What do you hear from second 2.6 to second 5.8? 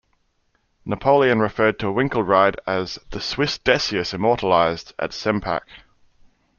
as "the Swiss Decius immortalized" at Sempach.